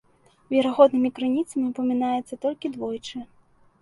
Верагоднымі 0.53 1.11
крыніцамі 1.19 1.63
ўпамінаецца 1.67 2.41
толькі 2.47 2.73
двойчы. 2.79 3.17